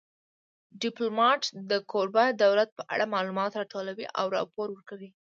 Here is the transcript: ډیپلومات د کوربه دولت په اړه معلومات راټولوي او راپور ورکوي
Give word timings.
ډیپلومات 0.81 1.41
د 1.69 1.71
کوربه 1.91 2.23
دولت 2.43 2.69
په 2.77 2.83
اړه 2.93 3.05
معلومات 3.15 3.51
راټولوي 3.59 4.05
او 4.19 4.25
راپور 4.37 4.67
ورکوي 4.71 5.09